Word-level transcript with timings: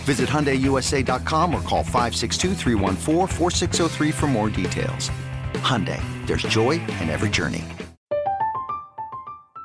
Visit 0.00 0.28
HyundaiUSA.com 0.28 1.54
or 1.54 1.60
call 1.62 1.84
562 1.84 2.54
for 4.12 4.26
more 4.26 4.48
details. 4.48 5.10
Hyundai, 5.54 6.02
there's 6.26 6.42
joy 6.42 6.72
in 7.00 7.10
every 7.10 7.28
journey. 7.28 7.64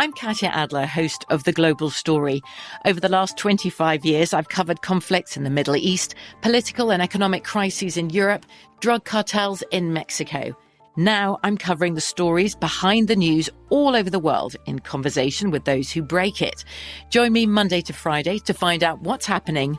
I'm 0.00 0.12
Katya 0.12 0.50
Adler, 0.50 0.86
host 0.86 1.24
of 1.28 1.42
The 1.42 1.52
Global 1.52 1.90
Story. 1.90 2.40
Over 2.84 3.00
the 3.00 3.08
last 3.08 3.36
25 3.36 4.04
years, 4.04 4.32
I've 4.32 4.48
covered 4.48 4.80
conflicts 4.80 5.36
in 5.36 5.42
the 5.42 5.50
Middle 5.50 5.74
East, 5.74 6.14
political 6.40 6.92
and 6.92 7.02
economic 7.02 7.42
crises 7.42 7.96
in 7.96 8.10
Europe, 8.10 8.46
drug 8.78 9.04
cartels 9.04 9.64
in 9.72 9.92
Mexico. 9.92 10.56
Now 10.96 11.40
I'm 11.42 11.58
covering 11.58 11.94
the 11.94 12.00
stories 12.00 12.54
behind 12.54 13.08
the 13.08 13.16
news 13.16 13.50
all 13.70 13.96
over 13.96 14.08
the 14.08 14.20
world 14.20 14.54
in 14.66 14.78
conversation 14.78 15.50
with 15.50 15.64
those 15.64 15.90
who 15.90 16.00
break 16.02 16.42
it. 16.42 16.64
Join 17.10 17.32
me 17.32 17.46
Monday 17.46 17.80
to 17.80 17.92
Friday 17.92 18.38
to 18.40 18.54
find 18.54 18.84
out 18.84 19.00
what's 19.02 19.26
happening, 19.26 19.78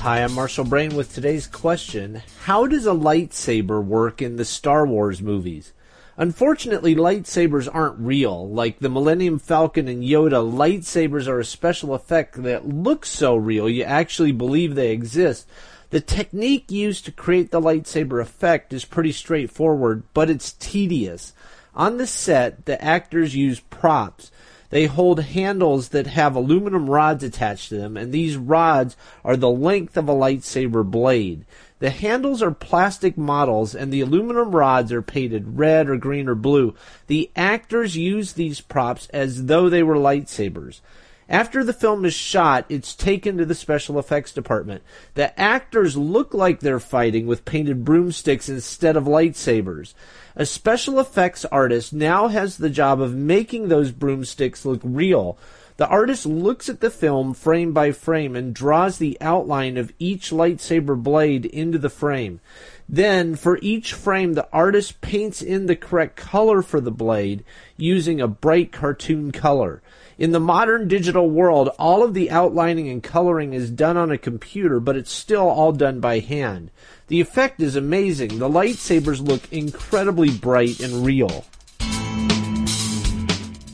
Hi, 0.00 0.24
I'm 0.24 0.32
Marshall 0.32 0.64
Brain 0.64 0.96
with 0.96 1.12
today's 1.12 1.46
question 1.46 2.22
How 2.44 2.66
does 2.66 2.86
a 2.86 2.92
lightsaber 2.92 3.84
work 3.84 4.22
in 4.22 4.36
the 4.36 4.46
Star 4.46 4.86
Wars 4.86 5.20
movies? 5.20 5.74
Unfortunately, 6.16 6.94
lightsabers 6.94 7.68
aren't 7.70 7.98
real. 7.98 8.48
Like 8.48 8.78
the 8.78 8.88
Millennium 8.88 9.38
Falcon 9.38 9.88
and 9.88 10.02
Yoda, 10.02 10.40
lightsabers 10.42 11.28
are 11.28 11.38
a 11.38 11.44
special 11.44 11.92
effect 11.92 12.42
that 12.44 12.66
looks 12.66 13.10
so 13.10 13.36
real 13.36 13.68
you 13.68 13.84
actually 13.84 14.32
believe 14.32 14.74
they 14.74 14.90
exist. 14.90 15.46
The 15.90 16.00
technique 16.00 16.70
used 16.70 17.04
to 17.04 17.12
create 17.12 17.50
the 17.50 17.60
lightsaber 17.60 18.22
effect 18.22 18.72
is 18.72 18.86
pretty 18.86 19.12
straightforward, 19.12 20.04
but 20.14 20.30
it's 20.30 20.54
tedious. 20.54 21.34
On 21.74 21.98
the 21.98 22.06
set, 22.06 22.64
the 22.64 22.82
actors 22.82 23.36
use 23.36 23.60
props. 23.60 24.30
They 24.70 24.86
hold 24.86 25.20
handles 25.20 25.88
that 25.88 26.06
have 26.06 26.36
aluminum 26.36 26.88
rods 26.88 27.24
attached 27.24 27.68
to 27.68 27.76
them, 27.76 27.96
and 27.96 28.12
these 28.12 28.36
rods 28.36 28.96
are 29.24 29.36
the 29.36 29.50
length 29.50 29.96
of 29.96 30.08
a 30.08 30.14
lightsaber 30.14 30.88
blade. 30.88 31.44
The 31.80 31.90
handles 31.90 32.42
are 32.42 32.52
plastic 32.52 33.18
models, 33.18 33.74
and 33.74 33.92
the 33.92 34.00
aluminum 34.00 34.54
rods 34.54 34.92
are 34.92 35.02
painted 35.02 35.58
red 35.58 35.88
or 35.88 35.96
green 35.96 36.28
or 36.28 36.34
blue. 36.34 36.74
The 37.08 37.30
actors 37.34 37.96
use 37.96 38.34
these 38.34 38.60
props 38.60 39.08
as 39.08 39.46
though 39.46 39.68
they 39.68 39.82
were 39.82 39.96
lightsabers. 39.96 40.80
After 41.30 41.62
the 41.62 41.72
film 41.72 42.04
is 42.04 42.12
shot, 42.12 42.66
it's 42.68 42.92
taken 42.92 43.38
to 43.38 43.44
the 43.44 43.54
special 43.54 44.00
effects 44.00 44.32
department. 44.32 44.82
The 45.14 45.38
actors 45.40 45.96
look 45.96 46.34
like 46.34 46.58
they're 46.58 46.80
fighting 46.80 47.28
with 47.28 47.44
painted 47.44 47.84
broomsticks 47.84 48.48
instead 48.48 48.96
of 48.96 49.04
lightsabers. 49.04 49.94
A 50.34 50.44
special 50.44 50.98
effects 50.98 51.44
artist 51.44 51.92
now 51.92 52.26
has 52.26 52.56
the 52.56 52.68
job 52.68 53.00
of 53.00 53.14
making 53.14 53.68
those 53.68 53.92
broomsticks 53.92 54.64
look 54.64 54.80
real. 54.82 55.38
The 55.76 55.86
artist 55.86 56.26
looks 56.26 56.68
at 56.68 56.80
the 56.80 56.90
film 56.90 57.32
frame 57.32 57.72
by 57.72 57.92
frame 57.92 58.34
and 58.34 58.52
draws 58.52 58.98
the 58.98 59.16
outline 59.20 59.76
of 59.76 59.92
each 60.00 60.32
lightsaber 60.32 61.00
blade 61.00 61.46
into 61.46 61.78
the 61.78 61.88
frame. 61.88 62.40
Then, 62.88 63.36
for 63.36 63.56
each 63.62 63.94
frame, 63.94 64.34
the 64.34 64.48
artist 64.52 65.00
paints 65.00 65.40
in 65.42 65.66
the 65.66 65.76
correct 65.76 66.16
color 66.16 66.60
for 66.60 66.80
the 66.80 66.90
blade 66.90 67.44
using 67.76 68.20
a 68.20 68.26
bright 68.26 68.72
cartoon 68.72 69.30
color. 69.30 69.80
In 70.18 70.32
the 70.32 70.40
modern 70.40 70.88
digital 70.88 71.30
world, 71.30 71.70
all 71.78 72.02
of 72.02 72.14
the 72.14 72.30
outlining 72.30 72.88
and 72.88 73.02
coloring 73.02 73.54
is 73.54 73.70
done 73.70 73.96
on 73.96 74.10
a 74.10 74.18
computer, 74.18 74.80
but 74.80 74.96
it's 74.96 75.12
still 75.12 75.48
all 75.48 75.72
done 75.72 76.00
by 76.00 76.18
hand. 76.18 76.70
The 77.06 77.20
effect 77.20 77.60
is 77.60 77.76
amazing. 77.76 78.38
The 78.38 78.48
lightsabers 78.48 79.26
look 79.26 79.50
incredibly 79.52 80.30
bright 80.30 80.80
and 80.80 81.04
real. 81.06 81.44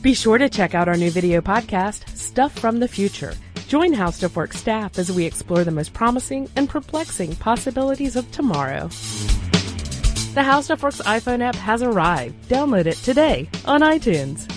Be 0.01 0.13
sure 0.13 0.37
to 0.37 0.47
check 0.47 0.73
out 0.73 0.87
our 0.87 0.95
new 0.95 1.11
video 1.11 1.41
podcast, 1.41 2.07
Stuff 2.15 2.57
from 2.57 2.79
the 2.79 2.87
Future. 2.87 3.33
Join 3.67 3.93
HowStuffWorks 3.93 4.53
staff 4.53 4.97
as 4.97 5.11
we 5.11 5.25
explore 5.25 5.65
the 5.65 5.71
most 5.71 5.93
promising 5.93 6.49
and 6.55 6.69
perplexing 6.69 7.35
possibilities 7.35 8.15
of 8.15 8.31
tomorrow. 8.31 8.87
The 10.33 10.43
HowStuffWorks 10.43 11.01
iPhone 11.01 11.41
app 11.41 11.55
has 11.55 11.81
arrived. 11.81 12.47
Download 12.47 12.85
it 12.85 12.95
today 12.97 13.49
on 13.65 13.81
iTunes. 13.81 14.56